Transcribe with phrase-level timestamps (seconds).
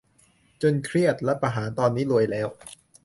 [0.61, 2.47] "จน เครียด รัฐประหาร" ตอนนี้รวยแล้ว